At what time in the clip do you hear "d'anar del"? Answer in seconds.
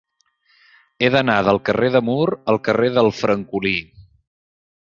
1.15-1.59